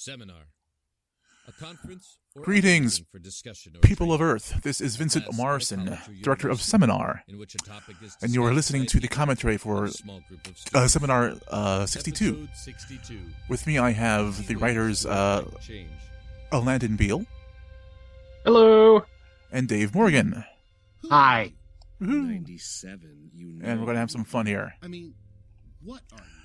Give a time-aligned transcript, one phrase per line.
[0.00, 0.48] Seminar.
[1.46, 4.22] A conference or Greetings, other for discussion or People of.
[4.22, 4.62] Earth.
[4.62, 7.22] This is Vincent Class, Morrison, Director of Seminar.
[7.28, 10.20] in which a topic is And you are listening to the commentary for a small
[10.26, 10.88] group of uh.
[10.88, 12.48] Seminar uh, 62.
[12.54, 13.20] 62.
[13.50, 15.90] With me, I have the writers uh, Change.
[16.50, 17.26] Landon Beal
[18.44, 19.04] Hello.
[19.52, 20.46] and Dave Morgan.
[21.10, 21.52] Hi.
[22.00, 22.26] Woohoo.
[22.26, 23.68] 97, you know.
[23.68, 24.72] And we're going to have some fun here.
[24.82, 25.12] I mean,
[25.82, 26.39] what are you?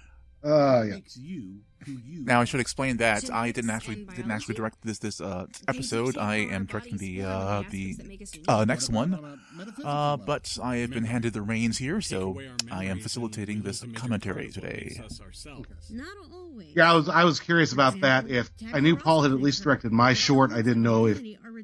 [0.46, 0.94] Uh, yeah.
[0.96, 4.56] makes you who you Now, I should explain that I didn't actually and didn't actually
[4.56, 6.18] direct this this uh, episode.
[6.18, 8.50] I am directing the uh, the aspects that make us unique.
[8.50, 9.14] uh, next one.
[9.14, 12.40] about on a metaphysical Uh, but I have been handed the reins here, so
[12.72, 14.96] I am facilitating this commentary major part of what today.
[15.02, 15.68] makes us ourselves.
[15.92, 16.76] Not always.
[16.76, 18.30] Yeah, I was I was curious about that.
[18.30, 21.22] If I knew Paul had at least directed my short, I didn't know if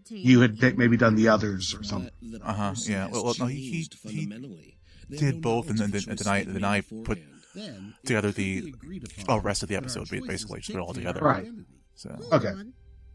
[0.09, 2.11] you had maybe done the others or something.
[2.43, 3.07] Uh-huh, yeah.
[3.11, 4.17] Well, well, no, he- he-
[5.09, 7.27] he did both, and then- knowledge and then I- then I put beforehand.
[7.55, 10.59] Then together the be agreed upon uh, rest of the that our episode, choices basically,
[10.59, 11.21] just put it all together.
[11.21, 11.47] Right.
[11.95, 12.53] So Okay.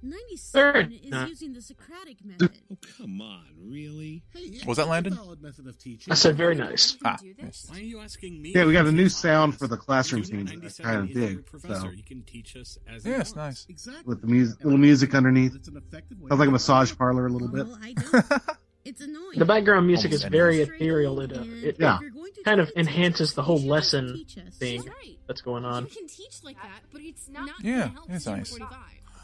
[0.02, 1.26] Ninety-seven is Nah.
[1.26, 2.50] using the Socratic method.
[2.70, 4.22] Oh, come on, really?
[4.32, 5.14] Hey, Was that Landon?
[5.14, 5.76] it's a valid method of.
[6.10, 6.96] I said very nice.
[7.04, 7.66] ah, do yes.
[7.68, 8.52] Why are you asking me?
[8.54, 9.82] Yeah, we got a new sound for the us.
[9.82, 10.80] classroom Student scenes.
[10.80, 11.46] I 97 kind of is dig.
[11.46, 11.80] professor.
[11.80, 13.66] So You can teach us as yes, he nice.
[13.68, 14.02] Exactly.
[14.04, 15.54] with the music, little music underneath.
[15.56, 17.66] It's an effective way Sounds like a massage parlor a little bit.
[17.66, 18.40] Well,
[18.84, 19.36] It's annoying.
[19.38, 21.18] The background music is very ethereal.
[21.20, 21.98] It, uh, it Yeah.
[22.38, 24.84] If you're going to kind of enhances the whole you should also lesson teach thing
[25.26, 25.84] that's going on.
[25.84, 28.50] You can teach like that, but it's not Yeah, gonna it's nice.
[28.50, 28.70] 45.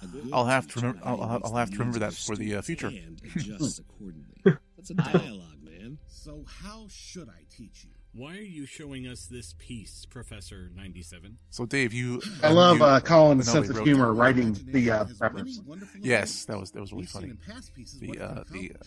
[0.03, 2.57] A good I'll have to remember- I'll- I'll- I'll have to remember that for the,
[2.57, 2.89] uh, future.
[2.89, 4.27] And adjusts accordingly.
[4.77, 5.99] That's a dialogue, man.
[6.09, 7.91] So how should I teach you?
[8.15, 11.39] Why are you showing us this piece, Professor 97?
[11.49, 12.21] So, Dave, you.
[12.43, 15.57] I love you- uh, Colin's sense of humor writing the uh, Imagination has preface.
[15.57, 17.31] many wonderful Yes, that was that was really funny.
[17.31, 18.87] in past pieces The uh, the accomplish, but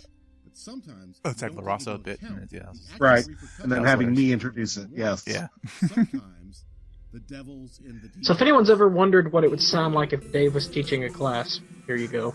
[0.56, 3.26] sometimes uh, we Tabula don't Rasa bit, account yeah, the Right.
[3.62, 4.90] And then having me introduce it.
[4.94, 5.24] Yes.
[5.28, 5.48] yeah.
[5.88, 6.66] Sometimes
[7.14, 10.14] the devil's in the details So if anyone's ever wondered what it would sound like
[10.14, 12.34] if Dave was teaching a class, here you go.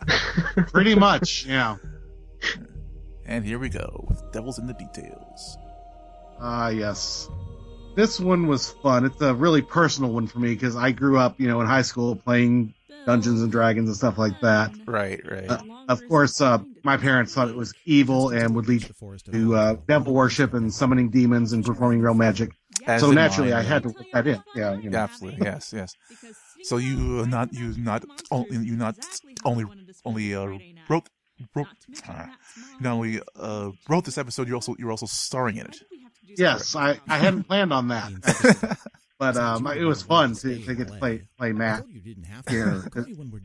[0.68, 1.46] Pretty much.
[1.46, 1.76] Yeah.
[3.26, 5.56] And here we go with Devils in the Details.
[6.40, 7.28] Ah, yes.
[7.94, 9.04] This one was fun.
[9.04, 11.82] It's a really personal one for me because I grew up, you know, in high
[11.82, 12.74] school playing
[13.06, 14.72] Dungeons and Dragons and stuff like that.
[14.86, 15.50] Right, right.
[15.50, 18.88] Uh, of course, uh, my parents thought it was evil and would lead
[19.32, 22.52] to uh, devil worship and summoning demons and performing real magic.
[22.86, 23.60] As so naturally, mine.
[23.60, 24.42] I had to put that in.
[24.54, 24.98] Yeah, you know.
[24.98, 25.44] Absolutely.
[25.44, 25.94] Yes, yes.
[26.62, 28.96] So you uh, not you not only you not
[29.44, 29.64] only
[30.04, 30.46] only uh,
[30.88, 31.08] wrote
[31.54, 31.68] wrote
[32.08, 32.26] uh,
[32.80, 34.48] not only uh, wrote this episode.
[34.48, 35.82] You also you're also starring in it.
[36.36, 38.10] Yes, I, I hadn't planned on that,
[39.22, 41.84] but um, it was fun to, to get to play play Matt
[42.48, 42.84] here.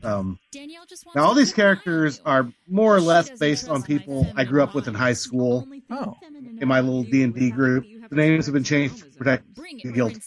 [0.02, 3.30] Um, Danielle just wants now all these keep an eye characters are more or less
[3.30, 5.66] based on people I grew up with in high school.
[5.90, 6.16] Oh.
[6.60, 7.02] In my little.
[7.04, 10.18] D and D group, the names have been changed to protect the guilt.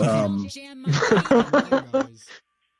[0.00, 0.90] Um, Jam my
[1.92, 2.26] guys,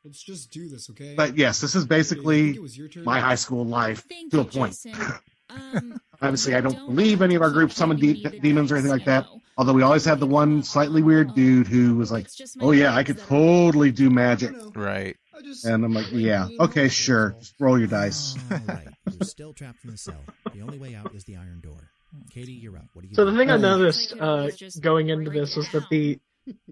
[0.05, 1.15] let's just do this, okay?
[1.15, 3.05] But yes, this is Okay, I think basically it was your turn.
[3.05, 4.77] my high school life to a point.
[5.50, 5.93] Jason.
[5.93, 8.91] Um, Obviously, I don't don't believe any of our groups summon de- demons or anything
[8.93, 9.27] like that.
[9.56, 12.65] Although we always had the one slightly weird dude who was like, It's just my
[12.65, 15.16] "Oh yeah, I could totally do magic," Right.
[15.65, 19.84] And I'm like, "Yeah, okay, sure, just roll your dice." All right, you're still trapped
[19.84, 20.21] in the cell.
[20.53, 21.91] The only way out is the iron door.
[22.31, 22.89] Katie, you're up.
[22.93, 23.15] What do you?
[23.15, 24.50] So the thing I noticed uh,
[24.81, 26.19] going into this was that the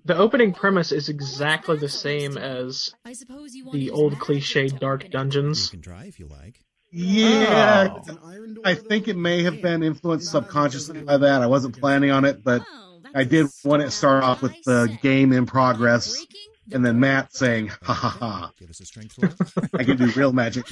[0.05, 4.25] the opening premise is exactly the same as I suppose you want the old magic
[4.25, 5.05] cliche Dark open it.
[5.05, 5.69] You Dungeons.
[5.71, 6.65] can try if you like.
[6.91, 8.03] Yeah, Oh.
[8.09, 11.43] An iron door, I think it may have been influenced subconsciously by that.
[11.43, 14.54] I wasn't planning on it, but Oh, I did want it to start off with
[14.65, 16.25] the game in progress,
[16.72, 16.99] and then.
[17.00, 18.53] Matt saying, "Ha ha ha!
[18.59, 19.19] Give us a strength.
[19.75, 20.66] I can do real magic."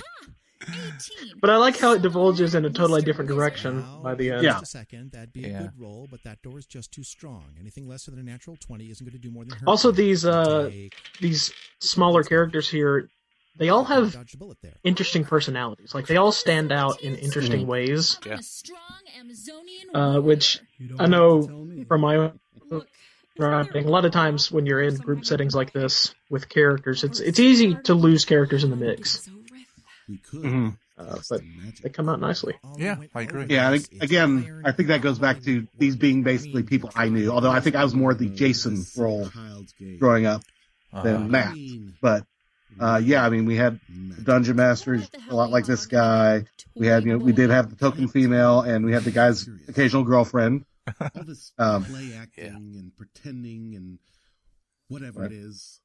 [0.62, 1.38] 18.
[1.40, 4.42] But I like how it divulges in a totally different direction by the end.
[4.42, 4.52] Yeah.
[4.52, 5.12] Just a second.
[5.12, 5.58] That'd be Yeah.
[5.58, 7.44] a good roll, but that door is just too strong.
[7.60, 9.68] Anything less than a natural twenty isn't going to do more than hurt.
[9.68, 10.70] Also, these, uh,
[11.20, 13.08] These smaller characters here,
[13.58, 14.74] they all have dodged a bullet there.
[14.84, 15.94] interesting personalities.
[15.94, 17.66] Like they all stand out in interesting Mhm.
[17.66, 18.18] ways.
[18.26, 18.34] Yeah.
[18.34, 18.80] a strong
[19.18, 20.60] Amazonian Uh, which
[20.98, 22.40] I know from my own
[22.70, 22.88] Look,
[23.38, 27.38] a lot of times when you're in group settings like this with characters, it's it's
[27.38, 29.20] easy to lose characters in the mix.
[29.24, 29.66] So riff.
[30.08, 30.42] We could.
[30.42, 30.76] Mhm.
[30.98, 31.42] Uh, but
[31.82, 32.54] they come out nicely.
[32.78, 33.44] Yeah, I agree.
[33.50, 33.86] Yeah, this.
[33.88, 37.30] and again, I think that goes back to these being basically people I knew.
[37.30, 39.28] Although I think I was more the Jason role
[39.98, 40.42] growing up
[40.94, 41.54] Uh, than Matt.
[42.00, 42.24] But
[42.80, 43.80] uh, yeah, I mean, we had
[44.22, 46.44] dungeon masters a lot like this guy.
[46.74, 49.48] We had, you know, we did have the token female, and we had the guy's
[49.68, 50.64] occasional girlfriend.
[51.00, 53.98] All this Um, play acting and pretending and
[54.88, 55.80] whatever it is.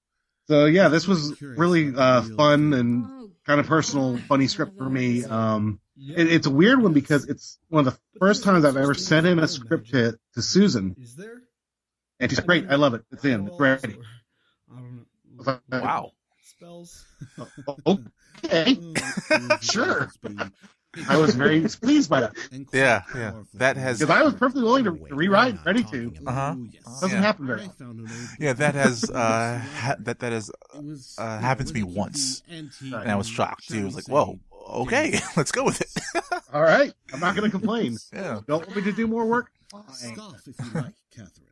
[0.47, 5.23] So yeah, this was really uh, fun and kind of personal, funny script for me.
[5.23, 8.93] Um, it, it's a weird one because it's one of the first times I've ever
[8.93, 11.41] sent in a script to, to Susan, Is there?
[12.19, 12.65] and she's great.
[12.69, 13.03] I love it.
[13.11, 13.47] It's in.
[13.47, 13.97] It's ready.
[14.69, 15.05] I don't
[15.69, 15.81] know.
[15.81, 16.11] Wow.
[16.51, 17.05] Spells.
[18.45, 18.77] Okay,
[19.61, 20.11] sure.
[21.07, 22.33] I was very pleased by that
[22.73, 23.43] Yeah, yeah.
[23.53, 26.13] That has because I was perfectly willing to rewrite, ready to.
[26.27, 26.55] uh huh.
[26.99, 27.21] Doesn't yeah.
[27.21, 27.71] happen very often.
[27.87, 30.51] found an old Yeah, that has uh ha- that that has
[31.17, 33.81] uh, happened to me once, and I was shocked too.
[33.81, 34.39] I was like, "Whoa,
[34.85, 35.91] okay, let's go with it."
[36.53, 37.97] All right, I'm not going to complain.
[38.13, 38.41] yeah.
[38.47, 39.49] Don't want me to do more work?
[39.71, 39.83] Fine.
[40.15, 41.47] Scoff if you like, Catherine.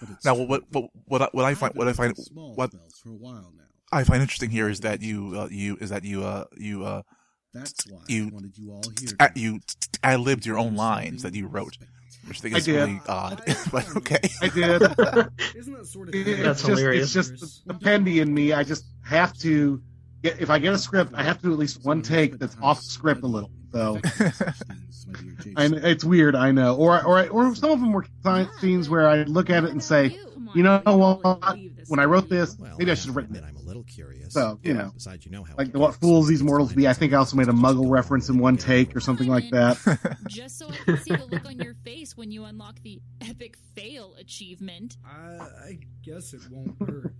[0.00, 0.46] But it's Now, true.
[0.46, 3.14] what what what I, what I find what I find small what spells for a
[3.14, 3.64] while now.
[3.92, 7.02] I find interesting here is that you uh, you is that you uh you uh
[7.52, 9.08] That's why You- I wanted you all here.
[9.08, 9.36] tonight.
[9.36, 9.60] you
[10.02, 11.76] ad libbed your own lines that you wrote,
[12.28, 12.74] which I think I is did.
[12.76, 13.42] really odd.
[13.72, 14.18] but okay.
[14.42, 14.82] I did.
[15.56, 17.14] Isn't that sort of It's That's just, hilarious.
[17.16, 18.52] It's just the, the pendy in me.
[18.52, 19.82] I just have to
[20.22, 20.40] get.
[20.40, 22.80] If I get a script, I have to do at least one take that's off
[22.80, 23.50] script a little.
[23.72, 24.00] So,
[25.56, 26.76] and it's weird, I know.
[26.76, 28.04] Or or or some of them were
[28.60, 30.18] scenes where I look at it and say,
[30.54, 31.56] you know what?
[31.88, 33.44] When I wrote this, maybe I I should have written it.
[33.70, 34.34] I'm a little curious.
[34.34, 36.88] So you know, Besides, you know how like what fools these mortals be.
[36.88, 39.78] I think I also made a Muggle reference in one take or something like that.
[40.28, 43.56] Just so I can see the look on your face when you unlock the epic
[43.76, 44.96] fail achievement.
[45.06, 45.16] I,
[45.68, 47.14] I guess it won't hurt.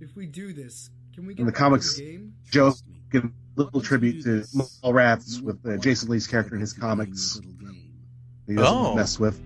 [0.00, 2.20] If we do this, can we get In the comics, the?
[2.50, 2.72] Joe
[3.10, 4.42] give a little tribute to
[4.82, 7.40] Mallrats with uh, Jason Lee's character in his comics.
[8.46, 8.94] He doesn't Oh.
[8.94, 9.40] mess with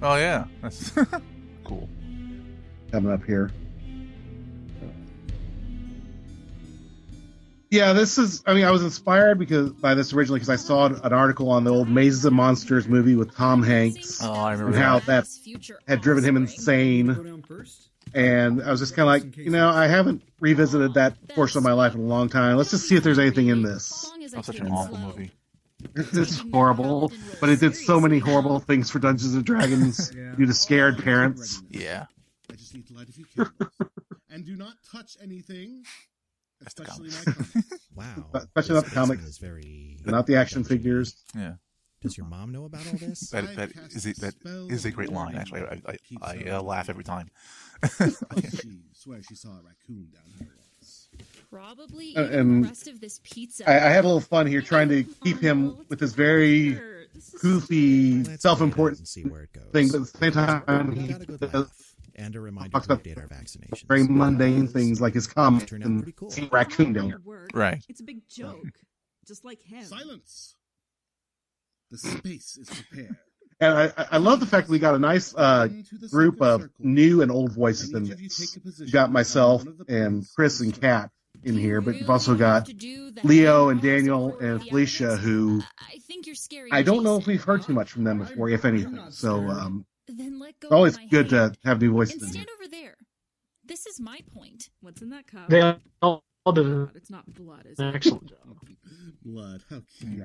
[0.00, 0.90] Oh yeah, that's
[1.64, 1.88] cool.
[2.90, 3.50] coming up here.
[7.72, 8.42] Yeah, this is.
[8.46, 11.64] I mean, I was inspired because by this originally because I saw an article on
[11.64, 15.26] the old Mazes and Monsters movie with Tom Hanks Oh, I and how that.
[15.26, 17.42] that had driven him insane.
[18.14, 21.64] And I was just kind of like, you know, I haven't revisited that portion of
[21.64, 22.58] my life in a long time.
[22.58, 24.10] Let's just see if there's anything in this.
[24.36, 25.30] Oh, such an awful movie.
[25.96, 27.10] It's horrible,
[27.40, 30.34] but it did so many horrible things for Dungeons and Dragons Yeah.
[30.36, 31.62] due to scared parents.
[31.70, 32.04] Yeah.
[32.50, 33.70] I just need to light a few candles.
[34.30, 35.84] and do not touch anything,
[36.66, 37.52] especially my comics.
[37.52, 37.78] comics.
[37.94, 38.26] Wow.
[38.34, 41.14] Especially not the comic, Is very Not the action figures.
[41.34, 41.54] Yeah.
[42.00, 43.30] Does your mom know about all this?
[43.30, 44.34] That that is a, that
[44.70, 45.36] is a great line.
[45.36, 47.30] Actually, I I, I uh, laugh every time.
[47.98, 50.48] she swears she saw a raccoon down here.
[51.50, 53.68] Probably Uh, and the rest of this pizza.
[53.68, 56.78] I, I had a little fun here trying to keep him with this very
[57.40, 59.64] goofy, Let's self-important see where it goes.
[59.72, 61.91] thing, but at the same time, he got a good does laugh.
[62.14, 63.86] And a reminder talks to about update our vaccinations.
[63.86, 66.30] very mundane things like his comic Turned and cool.
[66.30, 67.20] seeing raccoon down here.
[67.54, 67.82] Right.
[67.88, 68.66] It's a big joke.
[69.26, 69.84] Just like him.
[69.84, 70.56] Silence!
[71.90, 73.16] The space is prepared.
[73.60, 75.68] And I, I- I love the fact that we got a nice uh,
[76.10, 78.58] group of new and old voices in this.
[78.80, 81.10] You got myself and Chris and Kat
[81.44, 82.68] in here, but you've also got
[83.24, 86.70] Leo and Daniel and Felicia, who I think you're scary.
[86.72, 88.98] I don't know if we've heard too much from them before, if anything.
[89.10, 89.86] So um,
[90.16, 91.54] Then let go it's always of my good hand.
[91.62, 92.32] to have new voices in here.
[92.32, 92.96] stand over there.
[93.64, 94.68] This is my point.
[94.80, 95.48] What's in that cup?
[95.48, 95.60] They
[96.02, 97.94] all, all did an It's not blood, is it?
[97.94, 98.38] excellent job.
[99.24, 100.24] Blood, how cute.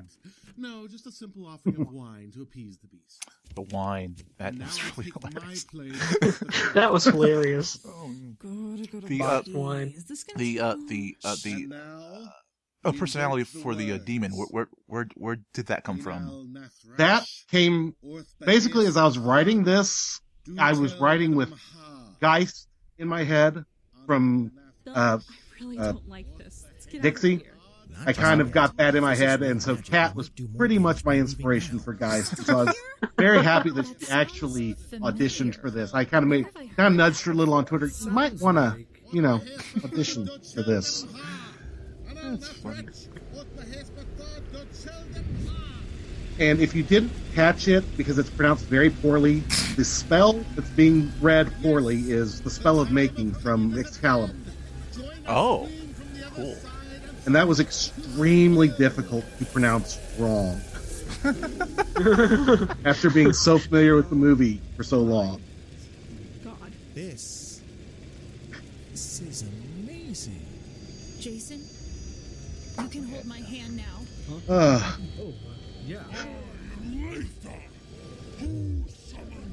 [0.56, 3.24] No, just a simple offering of wine to appease the beast.
[3.54, 4.16] The wine.
[4.38, 5.64] That now is really hilarious.
[6.74, 7.76] That was hilarious.
[7.76, 9.92] Gotta go to The, uh, wine.
[9.96, 12.32] Is this gonna The be uh the uh And the
[12.84, 14.32] now, uh, personality for the uh, demon.
[14.32, 16.56] Where where where where did that come from?
[16.96, 17.94] That came
[18.40, 20.20] basically as I was writing this,
[20.58, 21.52] I was writing with
[22.20, 23.64] Geist in my head
[24.06, 24.52] from
[24.86, 25.18] uh,
[25.78, 26.64] uh, don't like this.
[26.72, 27.34] Let's get Dixie.
[27.34, 27.54] out of here.
[27.90, 30.78] Not I kind of got that in my head, and so magic Kat was pretty
[30.78, 31.98] much my inspiration for now.
[31.98, 32.36] Geist.
[32.46, 32.76] So I was
[33.18, 35.94] very happy that she actually auditioned for this.
[35.94, 37.90] I kind of made, kind of nudged her a little on Twitter.
[38.00, 39.40] You might want to, you know,
[39.84, 41.06] audition for this.
[42.30, 42.88] That's funny.
[46.38, 49.40] And if you didn't catch it because it's pronounced very poorly,
[49.76, 54.34] the spell that's being read poorly is the spell of making from Excalibur.
[55.26, 55.68] Oh,
[56.34, 56.56] cool.
[57.26, 60.60] And that was extremely difficult to pronounce wrong.
[62.84, 65.42] After being so familiar with the movie for so long.
[66.44, 66.72] God.
[66.94, 67.60] This.
[68.92, 70.46] This is amazing.
[71.18, 71.60] Jason,
[72.82, 73.82] you can hold my hand now.
[74.48, 75.00] Ugh.
[75.20, 75.32] Oh, uh,
[75.86, 76.02] yeah.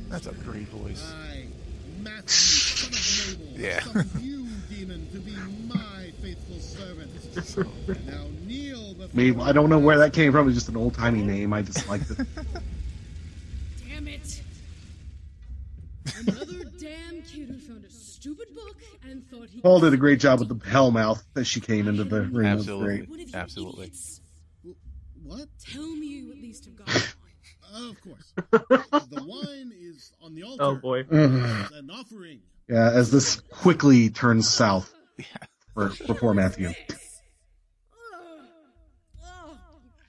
[0.09, 1.11] That's a great voice.
[1.11, 1.45] I,
[2.01, 3.79] Matthew, son of Mabel, Yeah.
[3.81, 5.35] summon you, demon, to be
[5.67, 7.11] my faithful servant.
[8.07, 10.47] now kneel before I mean, I don't know where that came from.
[10.47, 11.51] It's just an old timey name.
[11.53, 12.27] I just like it.
[19.61, 22.47] Paul did a great job with the hellmouth as she came into the ring.
[22.47, 22.85] Absolutely.
[22.85, 23.09] great.
[23.09, 23.91] One of you Absolutely.
[25.23, 25.47] What?
[25.71, 27.03] Tell me you at least have got wine.
[27.75, 28.33] Of course.
[29.09, 30.63] the wine is on the altar.
[30.63, 30.99] Oh boy.
[31.09, 32.39] An offering.
[32.69, 34.93] Yeah, as this quickly turns south.
[35.73, 36.71] for, for poor Matthew.
[39.21, 39.57] Oh,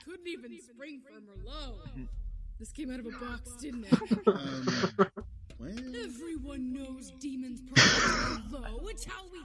[0.05, 2.07] couldn't even spring for Merlot.
[2.61, 4.29] This came out of a box, didn't it?
[4.29, 5.09] Um,
[5.59, 5.69] well,
[6.05, 8.91] Everyone knows demons prefer Merlot.
[8.91, 9.39] It's how we.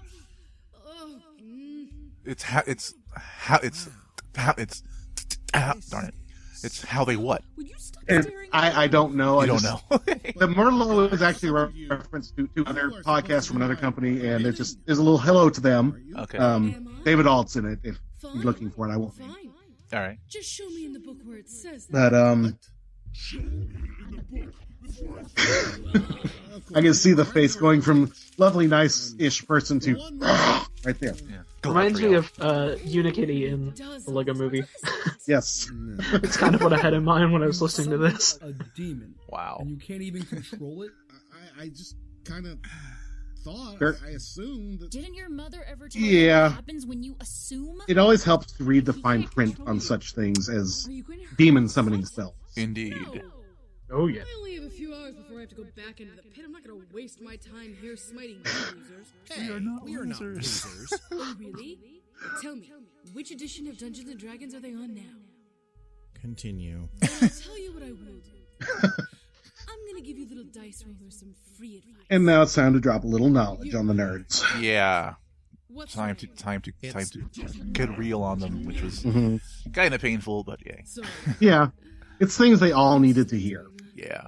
[0.86, 1.88] Oh, mm.
[2.26, 3.90] It's how it's how it's
[4.36, 4.84] how it's
[5.54, 6.14] how, darn it.
[6.64, 7.44] It's how they what?
[8.08, 9.36] And I, I don't know.
[9.36, 9.98] You I don't just- know.
[10.38, 14.58] the Merlot is actually a reference to, to other podcasts from another company, and there's
[14.58, 16.14] just is a little hello to them.
[16.18, 16.38] Okay.
[16.38, 17.80] Um, David Alt's in it.
[17.84, 19.14] If you're looking for it, I won't.
[19.14, 19.52] Fine.
[19.94, 20.18] All right.
[20.28, 22.12] Just show me in the book where it says that.
[22.12, 22.58] But um,
[26.74, 29.96] I can see the face going from lovely, nice-ish person to
[30.86, 31.16] right there.
[31.66, 34.64] Reminds me of uh, Unikitty in the Lego Movie.
[35.28, 35.72] Yes.
[36.14, 38.40] it's kind of what I had in mind when I was listening to this.
[38.42, 39.14] A demon.
[39.30, 39.60] Wow.
[39.62, 40.90] And you can't even control it?
[41.60, 41.96] I, I just
[42.26, 42.58] kind of
[43.44, 43.96] thought, Sure.
[44.04, 44.90] I, I assumed that.
[44.90, 46.44] Didn't your mother ever tell you Yeah.
[46.48, 47.82] what happens when you assume?
[47.88, 50.90] It always helps to read the fine print on such things as
[51.38, 52.34] demon summoning spells.
[52.58, 53.22] Indeed.
[53.94, 54.22] Oh yeah.
[54.22, 56.46] I only have a few hours before I have to go back into the pit.
[56.46, 59.08] I'm not gonna waste my time here smiting you losers.
[59.30, 60.66] Hey, we are not we are not losers.
[60.66, 60.94] losers.
[61.12, 61.80] oh, really?
[62.42, 62.72] Tell me,
[63.14, 65.02] which edition of Dungeons and Dragons are they on now?
[66.20, 66.88] Continue.
[67.02, 68.32] I'll tell you what I will do.
[69.68, 72.06] I'm gonna give you little dice rollers some free advice.
[72.10, 74.44] And now it's time to drop a little knowledge on the nerds.
[74.62, 75.16] Yeah.
[75.68, 79.40] What's Time to time to time to get real on them, which was Mhm.
[79.74, 80.82] kind of painful, but yeah.
[81.40, 81.70] Yeah,
[82.20, 83.66] it's things they all needed to hear.
[84.02, 84.28] Yeah.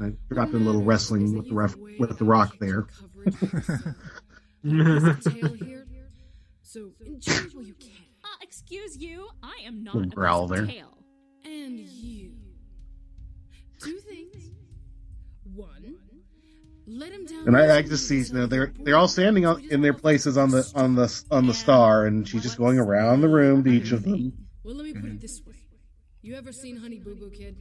[0.00, 2.86] I dropped in a little wrestling with the ref, with the rock there.
[6.62, 7.90] So enjoy it while you can.
[8.24, 10.66] Uh, excuse you, I am not Little a growl piece there.
[10.66, 10.98] tail.
[11.44, 12.32] And you.
[13.80, 14.50] Two things.
[15.54, 15.94] One,
[16.88, 17.46] let him down.
[17.46, 20.36] And I, I just see, you know, they're they're all standing on, in their places
[20.36, 23.70] on the on the on the star, and she's just going around the room to
[23.70, 24.32] each of them.
[24.64, 25.54] Well, let me put it this way.
[26.22, 27.56] You ever seen Honey Boo Boo Kid?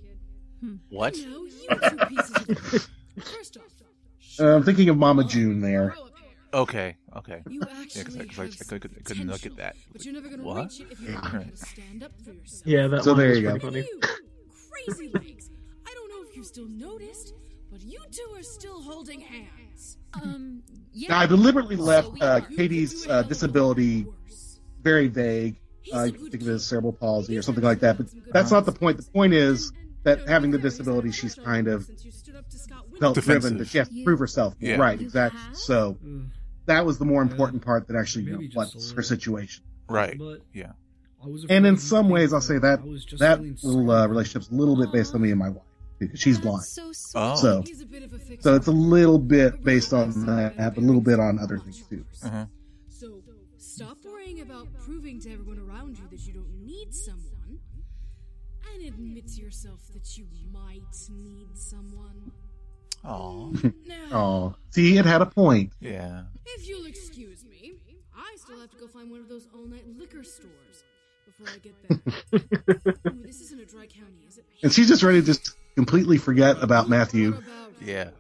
[0.90, 1.16] What?
[1.18, 2.90] No, you two pieces of
[3.26, 3.64] First off,
[4.40, 5.96] Uh, I'm thinking of Mama June there.
[6.54, 6.96] Okay.
[7.16, 7.42] Okay.
[7.48, 7.62] You
[7.94, 8.26] Yeah, 'cause I, I, I,
[8.80, 9.76] could, I couldn't look at that.
[9.92, 10.64] but you're never gonna What?
[10.72, 11.58] reach it if you're not Alright.
[11.58, 12.62] stand up for yourself.
[12.66, 13.66] Yeah, that So line there you pretty go.
[13.68, 13.80] funny.
[13.80, 14.00] You,
[14.86, 15.50] crazy legs.
[15.88, 17.34] I don't know if you still noticed,
[17.72, 19.98] but you two are still holding hands.
[20.14, 20.64] Um,
[21.10, 24.08] Now, I deliberately left uh, Katie's uh, disability
[24.82, 25.58] very vague.
[25.94, 28.66] Uh, you think of it as cerebral palsy or something like that, but that's not
[28.66, 28.98] the point.
[28.98, 29.72] The point is
[30.04, 31.90] that having the disability, she's kind of
[33.00, 34.56] felt driven that she has to prove herself.
[34.60, 34.76] Yeah.
[34.76, 35.40] Right, exactly.
[35.54, 35.98] So
[36.66, 39.64] that was the more important part that actually you know, what's her situation.
[39.90, 40.20] Right.
[40.54, 40.72] Yeah.
[41.50, 44.56] And in some ways, I'll say that I was just that little uh, relationship's a
[44.56, 45.64] little bit based on me and my wife
[46.00, 46.66] because she's blind.
[47.16, 47.36] Oh.
[47.36, 47.64] So,
[48.40, 51.82] so it's a little bit based on that, but a little bit on other things
[51.88, 52.06] too.
[52.24, 52.46] Uh-huh.
[52.90, 53.22] So
[53.58, 57.33] stop worrying about proving to everyone around you that you don't need someone,
[58.74, 62.32] and admit to yourself that you might need someone.
[63.06, 63.54] Oh.
[64.14, 65.74] Oh, see, it had a point.
[65.82, 66.22] Yeah.
[66.46, 67.74] If you'll excuse me,
[68.16, 70.86] I still have to go find one of those all-night liquor stores
[71.26, 73.04] before I get back.
[73.14, 74.46] Ooh, this isn't a dry county, is it?
[74.64, 77.44] And she's just ready to just completely forget about Matthew.
[77.84, 78.12] Yeah.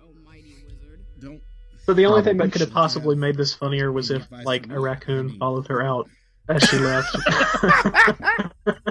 [1.85, 4.79] So the only thing that could have possibly made this funnier was if, like, a
[4.79, 6.09] raccoon followed her out
[6.49, 7.15] as she left.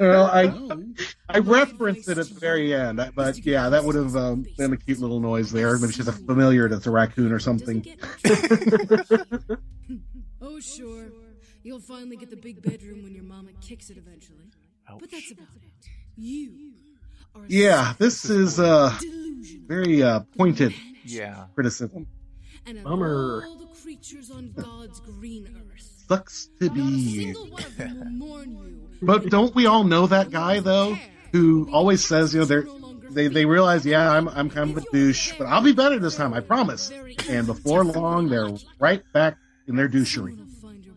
[0.00, 0.50] Well, I
[1.28, 4.76] I referenced it at the very end, but yeah, that would have um, been a
[4.78, 5.76] cute little noise there.
[5.78, 7.84] Maybe she's a familiar that's a raccoon or something.
[10.42, 11.08] Oh, sure.
[11.62, 14.46] You'll finally get the big bedroom when your mama kicks it eventually.
[14.88, 15.88] But that's about it.
[16.16, 16.72] You
[17.34, 18.96] are Yeah, this is uh
[19.66, 21.44] very uh, pointed Yeah.
[21.54, 22.06] criticism.
[22.66, 23.44] and of Bummer.
[26.10, 27.24] All the creatures on God's green earth, Sucks to be.
[27.24, 28.76] single one of them will mourn you.
[29.02, 30.96] But don't we all know that guy though,
[31.32, 32.66] who always says, you know, they're
[33.10, 36.16] they they realize, yeah, I'm I'm kind of a douche, but I'll be better this
[36.16, 36.92] time, I promise.
[37.28, 39.36] And before long, they're right back
[39.66, 40.38] in their douchery.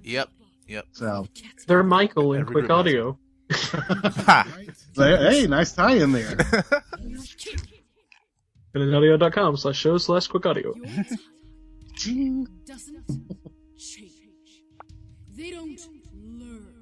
[0.03, 0.29] Yep.
[0.67, 0.85] Yep.
[0.93, 1.27] So,
[1.67, 3.17] They're Michael in Every Quick Audio.
[3.51, 4.43] so,
[4.97, 6.37] hey, nice tie in there.
[8.75, 10.73] audio.com slash show slash quick audio.
[15.49, 15.81] Doesn't change.
[15.81, 16.73] They don't learn.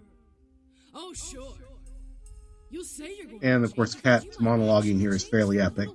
[0.93, 1.53] Oh, sure.
[2.69, 5.89] You'll say you're going And of course, Kat's monologuing here is fairly epic,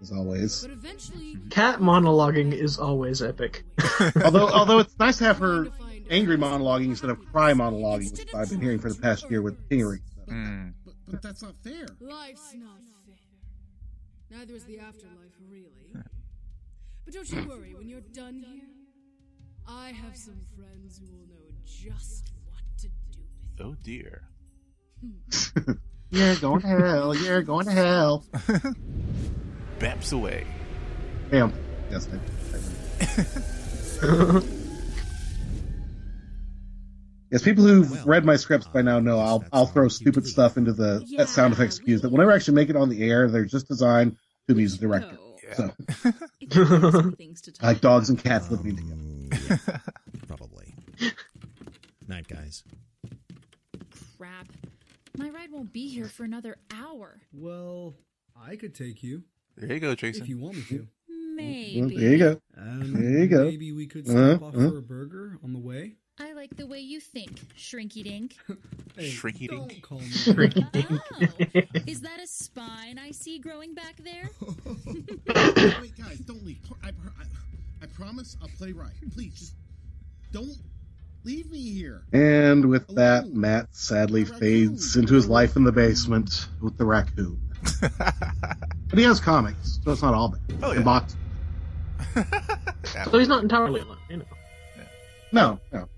[0.00, 0.68] as always.
[1.50, 3.64] Kat monologuing is always epic.
[4.24, 5.68] although although it's nice to have her
[6.10, 9.56] angry monologuing instead of cry monologuing, which I've been hearing for the past year with
[9.68, 10.00] Theory.
[10.28, 10.74] Mm.
[10.84, 11.86] But, but that's not fair.
[12.00, 14.38] life's not fair.
[14.38, 16.04] Neither is the afterlife, really.
[17.04, 18.62] But don't you worry, when you're done here,
[19.66, 23.20] I have some friends who will know just what to do
[23.58, 24.22] with Oh dear.
[26.10, 27.14] You're going to hell.
[27.14, 28.24] You're going to hell.
[29.78, 30.46] Baps away.
[31.30, 31.52] Damn.
[31.90, 32.18] Yes, I-
[37.30, 40.72] Yes, people who've read my scripts by now know I'll I'll throw stupid stuff into
[40.72, 43.28] the that sound effects cues that whenever I actually make it on the air.
[43.28, 44.16] They're just designed
[44.48, 45.18] to be the director.
[45.56, 45.72] So,
[47.60, 48.96] like dogs and cats living together.
[49.48, 49.56] Yeah,
[50.28, 50.74] probably.
[52.08, 52.64] Night, guys.
[54.18, 54.46] Crap.
[55.16, 57.20] My ride won't be here for another hour.
[57.32, 57.94] Well,
[58.40, 59.22] I could take you
[59.56, 60.22] There you go, Jason.
[60.22, 60.86] if you want me to.
[61.36, 61.96] Maybe.
[61.96, 62.40] There you go.
[62.56, 63.44] And There you go.
[63.44, 64.70] Maybe we could Uh-huh, stop off uh-huh.
[64.70, 65.94] for a burger on the way.
[66.20, 68.36] I like the way you think, Shrinky Dink.
[68.96, 69.82] Hey, Shrinky don't dink.
[69.82, 70.06] call me.
[70.88, 74.30] Oh, is that a spine I see growing back there?
[75.80, 76.60] Wait, guys, don't leave.
[76.84, 77.24] I, I, I
[77.94, 78.92] promise I'll play right.
[79.12, 79.54] Please, just
[80.32, 80.56] don't
[81.24, 82.04] leave me here.
[82.12, 87.40] And with that, Matt sadly fades into his life in the basement with the raccoon.
[88.90, 90.40] But he has comics, so it's not all bad.
[90.62, 90.84] Oh, And yeah.
[90.84, 91.16] box-
[93.10, 94.24] So he's not entirely alone, you know.
[95.32, 95.88] No, no.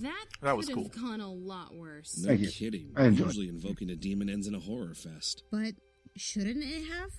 [0.00, 1.02] That, That was could have cool.
[1.10, 2.16] gone a lot worse.
[2.18, 2.48] No Thank you.
[2.50, 2.92] kidding.
[2.96, 3.36] I enjoyed it.
[3.36, 5.42] Usually invoking a demon ends in a horror fest.
[5.50, 5.74] But
[6.16, 7.10] shouldn't it have?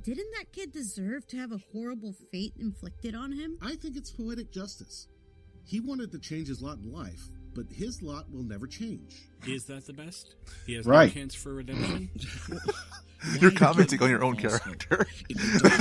[0.00, 3.58] Didn't that kid deserve to have a horrible fate inflicted on him?
[3.60, 5.08] I think it's poetic justice.
[5.64, 7.20] He wanted to change his lot in life,
[7.54, 9.28] but his lot will never change.
[9.46, 10.34] Is that the best?
[10.66, 11.14] He has Right.
[11.14, 12.08] no chance for redemption.
[13.40, 15.06] You're commenting on your own character.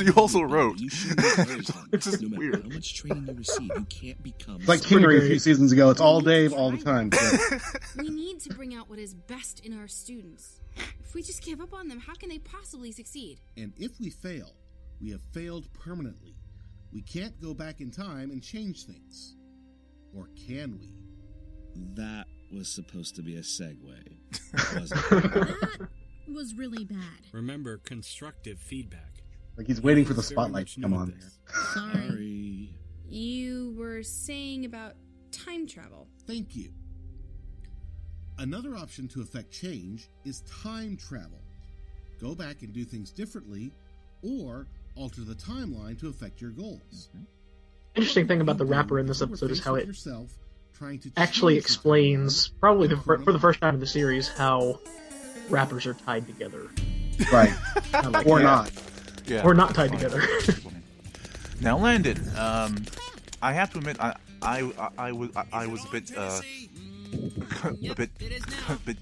[0.01, 0.79] You also wrote.
[0.79, 1.83] You should be players then.
[1.93, 2.63] It's just no weird.
[2.63, 4.55] how much training you receive, you can't become.
[4.57, 5.89] It's like pretty Henry a few seasons ago.
[5.89, 7.11] It's all Dave all the time.
[7.11, 7.57] So.
[7.97, 10.61] We need to bring out what is best in our students.
[11.03, 13.41] If we just give up on them, how can they possibly succeed?
[13.57, 14.55] And if we fail,
[15.01, 16.35] we have failed permanently.
[16.93, 19.35] We can't go back in time and change things.
[20.15, 20.95] Or can we?
[21.95, 23.77] That was supposed to be a segue,
[24.75, 25.87] wasn't it?
[26.31, 26.97] That was really bad.
[27.33, 29.23] Remember, constructive feedback.
[29.57, 31.11] Like he's waiting for the spotlight to come on.
[31.11, 31.39] this.
[31.73, 31.93] Sorry.
[31.93, 32.69] Sorry.
[33.09, 34.93] You were saying about
[35.33, 36.07] time travel.
[36.25, 36.71] Thank you.
[38.37, 41.41] Another option to affect change is time travel.
[42.21, 43.73] Go back and do things differently,
[44.21, 47.09] or alter the timeline to affect your goals.
[47.09, 47.23] Mm-hmm.
[47.95, 50.31] Interesting thing about the wrapper in this episode is how it yourself
[50.73, 54.79] trying to actually explains, probably the, for the first time in the series, how
[55.51, 56.69] wrappers are tied together.
[57.31, 57.53] Right.
[57.93, 58.43] I like or that.
[58.43, 58.71] not.
[59.25, 59.43] Yeah.
[59.43, 60.23] Or not tied together.
[61.59, 62.85] Now, Landon, um,
[63.41, 66.41] I have to admit, I, I, I, I was, I, I was a bit, uh,
[67.63, 68.09] a bit,
[68.69, 68.97] a bit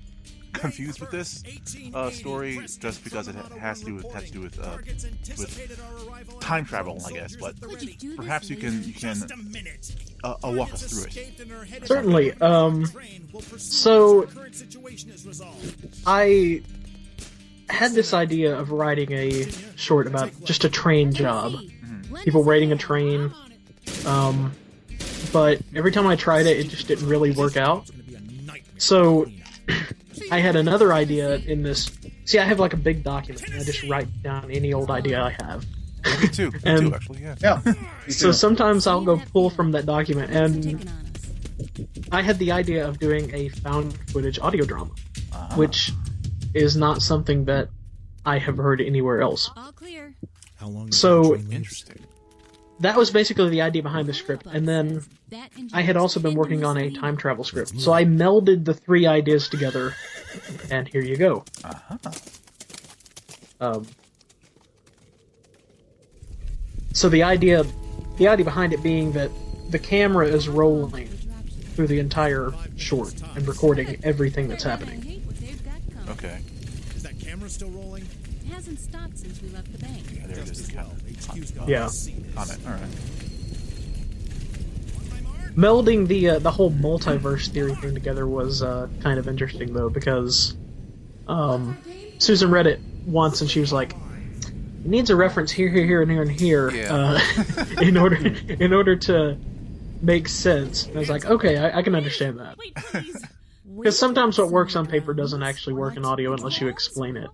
[0.54, 1.44] confused with this
[1.94, 4.78] uh, story, just because it has to do with, has to do with, uh,
[5.38, 7.36] with time travel, I guess.
[7.36, 7.56] But
[8.16, 9.18] perhaps you can, you can,
[10.24, 11.88] uh, uh, walk us through it.
[11.88, 12.34] Certainly.
[12.42, 12.86] Um,
[13.58, 14.28] so,
[16.06, 16.62] I
[17.70, 21.54] had this idea of writing a short about just a train job.
[22.24, 23.32] People raiding a train.
[24.06, 24.54] Um,
[25.32, 27.90] but every time I tried it, it just didn't really work out.
[28.78, 29.28] So,
[30.32, 31.92] I had another idea in this.
[32.26, 35.22] See, I have like a big document, and I just write down any old idea
[35.22, 35.66] I have.
[36.22, 36.52] Me too.
[36.52, 37.22] Me And- too, actually.
[37.22, 37.36] Yeah.
[37.42, 37.62] Yeah.
[38.08, 38.34] So too.
[38.34, 40.90] sometimes I'll go pull from that document, and
[42.12, 44.92] I had the idea of doing a found footage audio drama,
[45.32, 45.56] Uh-huh.
[45.58, 45.92] which
[46.54, 47.70] is not something that
[48.26, 49.50] I have heard anywhere else.
[49.56, 50.16] All clear.
[50.58, 50.92] How long?
[50.92, 52.00] So- Interesting.
[52.80, 55.04] That was basically the idea behind the script, and then
[55.74, 59.06] I had also been working on a time travel script, so I melded the three
[59.06, 59.96] ideas together,
[60.72, 61.44] and here you go.
[61.64, 61.98] Uh-huh.
[63.60, 63.88] Um,
[66.94, 67.66] so the idea,
[68.18, 69.30] the idea behind it being that
[69.70, 71.08] the camera is rolling
[71.76, 75.22] through the entire short and recording everything that's happening.
[76.10, 76.40] Okay.
[76.96, 78.08] Is that camera still rolling?
[78.46, 80.04] It hasn't stopped since we left the bank.
[80.14, 80.68] Yeah, there it is.
[80.68, 81.54] The comment.
[81.68, 81.90] Yeah.
[82.36, 82.60] Comment.
[82.66, 82.82] All right.
[85.56, 89.90] Melding the uh, the whole multiverse theory thing together was uh, kind of interesting though
[89.90, 90.56] because
[91.28, 91.78] um,
[92.20, 93.92] Susan read it once and she was like,
[94.44, 96.94] "It needs a reference here, here, here, and here, and here Yeah.
[96.94, 97.20] uh,
[97.82, 99.38] in order in order to
[100.02, 102.58] make sense." And I was like, "Okay, I, I can understand that."
[103.76, 107.30] Because sometimes what works on paper doesn't actually work in audio unless you explain it.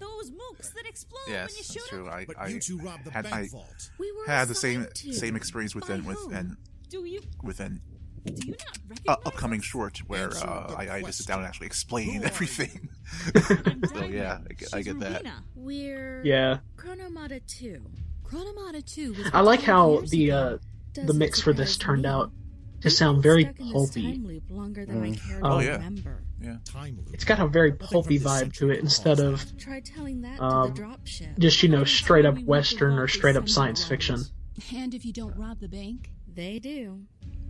[1.28, 2.08] Yes, that's true.
[2.10, 3.90] I, But I you two robbed the had, bank I vault.
[4.28, 6.58] had the same same experience with an with an
[7.44, 7.82] with an
[9.08, 12.90] uh, upcoming short where uh, I, I just sit down and actually explain everything.
[13.94, 15.26] so yeah, I get, I get that.
[15.56, 16.60] We're Yeah.
[16.78, 17.82] Chronomata 2.
[18.24, 20.58] Chronomata 2 was I like how the uh,
[20.96, 22.32] the mix for this turned out
[22.86, 24.02] to sound very Stuck in this pulpy.
[24.04, 25.40] time loop longer than I Mm.
[25.44, 25.72] Oh, yeah.
[25.74, 26.22] remember.
[26.42, 26.58] Yeah.
[27.14, 30.82] It's got a very pulpy vibe to it instead of Try telling that um, to
[30.82, 31.40] the dropship.
[31.40, 34.22] just you know straight up western or straight up science fiction.
[34.76, 37.02] And if you don't rob the bank, they do.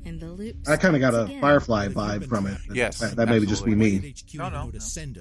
[0.06, 0.56] And the loop.
[0.68, 1.28] I kind of got a.
[1.42, 2.58] Firefly vibe from it.
[2.72, 4.14] Yes, that, that may be just be me.
[4.36, 4.72] No, no, no.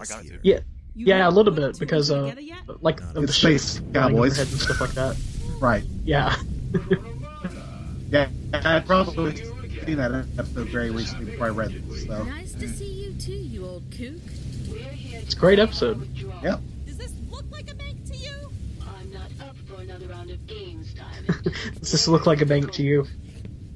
[0.01, 0.41] I got it.
[0.43, 0.61] Yeah,
[0.95, 2.35] yeah, a little bit because uh,
[2.83, 4.39] like of the Space flying Cowboys.
[4.39, 5.17] and stuff like that.
[5.59, 5.85] Right.
[6.05, 6.37] Yeah,
[8.11, 9.43] Yeah, I probably
[9.85, 12.07] seen that episode very recently before I read this.
[12.07, 14.21] So Nice to see you too, you old kook.
[14.69, 16.09] it's a great episode.
[16.43, 16.61] Yep.
[16.87, 18.53] Does this look like a bank to you?
[18.83, 21.55] I'm not up for another round of games, Diamond.
[21.81, 23.07] Does this look like a bank to you?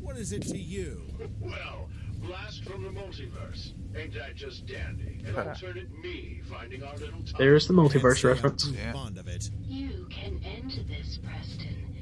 [0.01, 1.03] What is it to you?
[1.41, 1.89] Well,
[2.23, 3.73] blast from the multiverse.
[3.97, 5.23] Ain't that just dandy?
[5.27, 6.03] An alternate uh.
[6.03, 7.35] me finding our little time.
[7.37, 8.71] There's the multiverse reference.
[8.93, 9.51] Fond of it.
[9.67, 11.95] You can end this, Preston.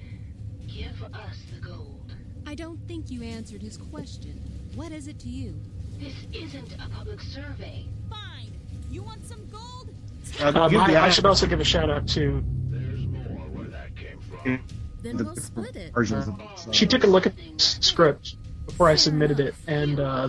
[0.68, 1.95] Give us the gold.
[2.46, 4.40] I don't think you answered his question.
[4.76, 5.54] What is it to you?
[5.98, 7.84] This isn't a public survey.
[8.08, 8.52] Fine.
[8.90, 9.88] You want some gold?
[10.40, 12.44] Um, I, I should also give a shout out to
[14.44, 15.92] Then we'll split it.
[15.92, 16.46] versions of it.
[16.56, 16.72] So.
[16.72, 20.28] she took a look at the script before I submitted it, and uh,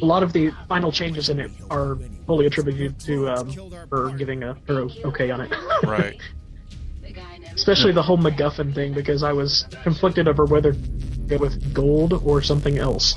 [0.00, 3.52] a lot of the final changes in it are fully attributed to um,
[3.90, 5.52] her giving a her okay on it.
[5.82, 6.18] Right.
[7.54, 10.74] Especially the whole MacGuffin thing, because I was conflicted over whether
[11.28, 13.16] to go with gold or something else.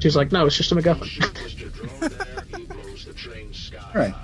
[0.00, 2.24] She's like, no, it's just a MacGuffin.
[3.94, 4.14] Right.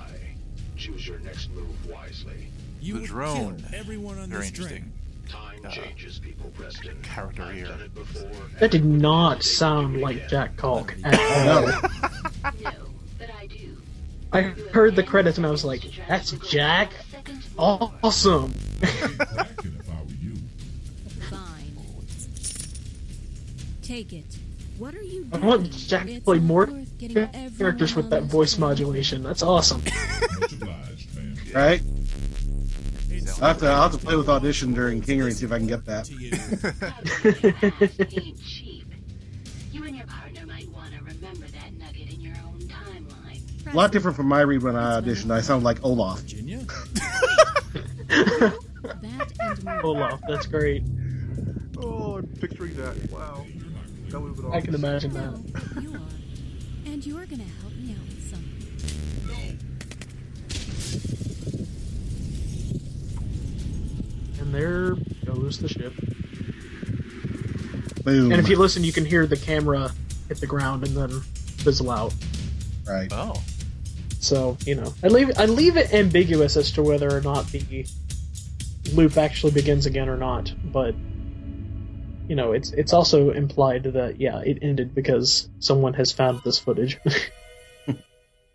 [0.77, 2.47] Choose your next move wisely.
[2.79, 3.63] You the drone.
[3.73, 4.91] everyone on Very interesting.
[5.27, 7.01] Time uh, changes people, Preston.
[7.01, 7.65] Character here.
[7.65, 8.29] Done it before.
[8.59, 12.53] that did not sound like Jack Kalk at all.
[14.33, 16.91] I heard the credits and I was like, that's Jack?
[17.57, 18.53] Awesome!
[23.95, 24.25] Take it.
[24.77, 26.67] What are you I want Jack to play more
[27.57, 29.23] characters with that voice modulation.
[29.23, 29.81] That's awesome.
[31.53, 31.81] Right.
[33.41, 35.57] I'll have to I'll have to play with audition during Kingery and see if I
[35.57, 36.11] can get that.
[36.11, 36.27] ain't.
[39.71, 43.73] You and your partner might want to remember that nugget in your own timeline.
[43.73, 45.31] A lot different from my read when I auditioned.
[45.31, 46.21] I sound like Olaf.
[49.85, 50.83] Olaf, that's great.
[51.77, 53.09] Oh, I'm picturing that.
[53.09, 53.45] Wow.
[54.09, 55.33] That would have been I can imagine that.
[55.81, 56.01] You are.
[56.85, 59.59] And you're gonna help me out with something.
[64.39, 65.93] And there goes the ship.
[68.03, 68.31] Boom.
[68.31, 69.91] And if you listen, you can hear the camera
[70.27, 71.21] hit the ground and then
[71.57, 72.13] fizzle out.
[72.87, 73.11] Right.
[73.11, 73.41] Oh.
[74.19, 77.85] So you know, I leave I leave it ambiguous as to whether or not the
[78.93, 80.53] loop actually begins again or not.
[80.71, 80.95] But
[82.27, 86.59] you know, it's it's also implied that yeah, it ended because someone has found this
[86.59, 86.99] footage.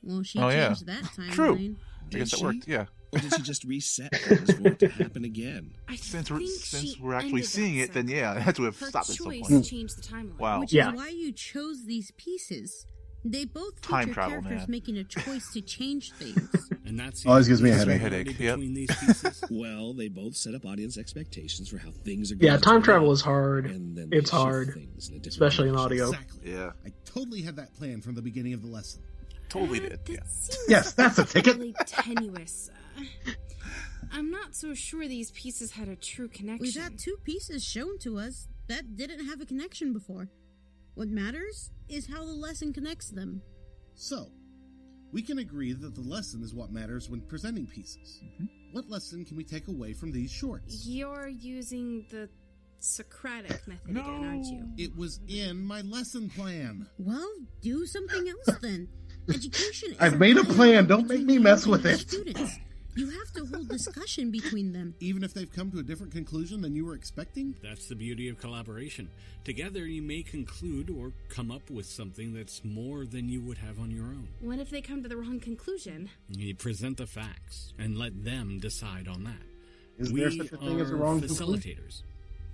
[0.03, 0.69] Well, she Oh, yeah.
[0.69, 1.31] changed that timeline.
[1.33, 1.77] True.
[2.07, 2.67] I guess that worked.
[2.67, 2.87] Yeah.
[3.13, 5.73] Or did she just reset things for it to happen again?
[5.97, 8.87] Since we're think since we're actually seeing it, then yeah, it had to have Her
[8.87, 9.65] stopped at some choice point.
[9.67, 10.39] changed the timeline.
[10.39, 10.61] Wow.
[10.61, 10.89] Which Yeah.
[10.91, 12.87] is why you chose these pieces.
[13.25, 14.71] They both Time feature travel, characters man.
[14.71, 16.71] making a choice to change things.
[16.87, 18.27] And that's Always gives me a Gives me a headache.
[18.29, 18.41] headache.
[18.41, 18.55] Yep.
[18.57, 19.45] between these pieces.
[19.51, 22.83] Well, they both set up audience expectations for how things are going yeah, time turn
[22.83, 23.67] travel out, is hard.
[23.67, 26.09] and then It's hard, things in especially in audio.
[26.09, 26.53] Exactly.
[26.53, 26.71] Yeah.
[26.87, 29.03] I totally had that plan from the beginning of the lesson.
[29.51, 30.07] Totally Uh, did.
[30.07, 30.57] that Yeah.
[30.69, 31.57] Yes, that's a ticket.
[31.57, 32.71] really tenuous.
[32.97, 33.03] Uh,
[34.13, 36.63] I'm not so sure these pieces had a true connection.
[36.63, 40.29] We've had two pieces shown to us that didn't have a connection before.
[40.95, 43.43] What matters is how the lesson connects them.
[43.95, 44.29] So,
[45.13, 48.21] we can agree that the lesson is what matters when presenting pieces.
[48.25, 48.45] Mm-hmm.
[48.73, 50.87] What lesson can we take away from these shorts?
[50.87, 52.29] You're using the
[52.79, 54.67] Socratic method again, aren't you?
[54.79, 56.87] It was in my lesson plan.
[56.99, 58.89] Well, do something else then.
[59.29, 59.93] Education.
[59.93, 60.87] is I've made a plan.
[60.87, 61.99] Don't make me mess with it.
[61.99, 62.59] Students.
[63.85, 64.95] Discussion between them.
[65.01, 67.55] Even if they've come to a different conclusion than you were expecting?
[67.63, 69.09] That's the beauty of collaboration.
[69.45, 73.79] Together, you may conclude or come up with something that's more than you would have
[73.79, 74.29] on your own.
[74.41, 76.11] What if they come to the wrong conclusion?
[76.29, 79.43] You present the facts and let them decide on that.
[79.99, 81.47] Is we there such a thing are as a wrong conclusion?
[81.77, 82.03] facilitators.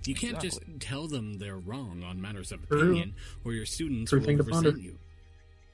[0.05, 2.79] You can't just tell them they're wrong on matters of True.
[2.79, 4.97] opinion, or your students True will thing resent you.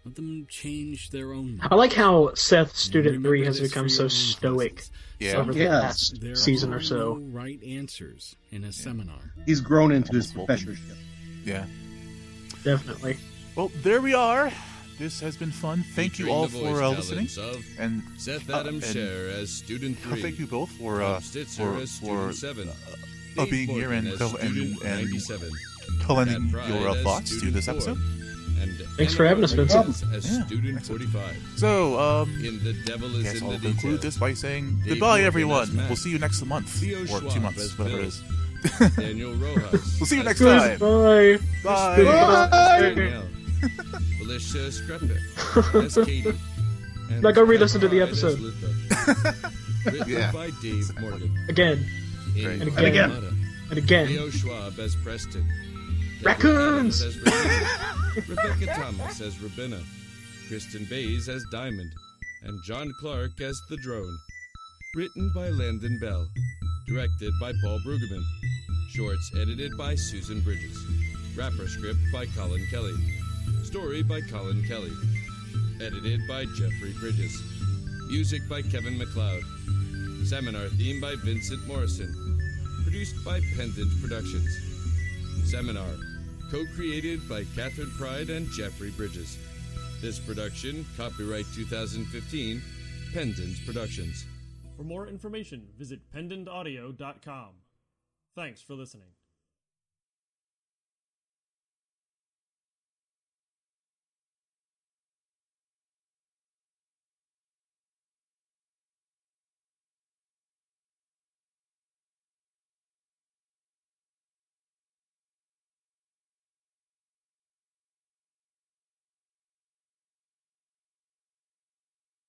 [0.06, 1.60] Let them change their own.
[1.64, 4.84] I like how Seth Student Remember 3 has become so stoic
[5.20, 5.36] Yeah.
[5.38, 5.82] over the Yes.
[5.82, 6.96] past There season are or so.
[7.16, 9.34] no right answers in a seminar.
[9.46, 10.98] He's grown into his professorship.
[11.46, 11.66] Yeah.
[12.66, 13.18] Definitely.
[13.56, 14.52] Well, there we are.
[15.00, 15.84] This has been fun.
[15.96, 17.30] Thank you all for uh, listening.
[17.80, 20.22] And Seth uh, Adam and, Scher as Student uh, 3.
[20.22, 22.68] Thank you both for uh, for, as for 7.
[22.68, 22.74] uh,
[23.38, 25.50] Dave being here Morgan and as co- and, and 97.
[26.02, 27.96] co-lending your uh, thoughts to Student this 4.
[28.62, 28.88] Episode.
[28.98, 29.88] Thanks for having us, Vincent.
[30.14, 31.38] As Yeah, student 45.
[31.58, 34.02] So, um, In The Devil is guess in I'll the conclude Details.
[34.02, 35.76] this by saying Dave goodbye, everyone.
[35.88, 38.06] We'll see you next month Theo or two months, whatever Bill.
[38.06, 38.24] it is.
[38.96, 39.98] Daniel Rojas.
[40.00, 40.80] We'll see you next time.
[40.80, 41.40] Bye.
[41.64, 41.96] Bye.
[42.80, 43.26] Danielle.
[44.20, 46.34] Felicia Screpit as Katie.
[47.10, 48.40] And Now go re-listen to the episode.
[49.86, 50.32] Written Yeah.
[50.32, 51.46] by Dave Morgan.
[51.50, 51.86] Again.
[52.38, 52.62] In Great.
[52.62, 53.12] And again.
[53.70, 54.08] And again.
[54.08, 55.46] Leo Schwab as Preston.
[56.24, 57.04] Raccoons!
[58.16, 59.82] Rebecca Thomas as Rabina.
[60.48, 61.92] Kristen Bays as Diamond.
[62.44, 64.18] And John Clark as the Drone.
[64.96, 66.28] Written by Landon Bell.
[66.88, 68.24] Directed by Paul Brueggemann.
[68.90, 70.78] Shorts edited by Susan Bridges.
[71.36, 72.94] Wrapper script by Colin Kelly.
[73.64, 74.92] Story by Colin Kelly.
[75.82, 77.42] Edited by Jeffrey Bridges.
[78.10, 79.44] Music by Kevin MacLeod.
[80.28, 82.14] Seminar theme by Vincent Morrison.
[82.84, 84.50] Produced by Pendant Productions.
[85.46, 85.90] Seminar,
[86.54, 89.40] co created by Catherine Pride and Jeffrey Bridges.
[90.02, 92.62] This production, copyright 2015,
[93.12, 94.24] Pendant Productions.
[94.78, 97.50] For more information, visit pendantaudio.com.
[98.36, 99.08] Thanks for listening.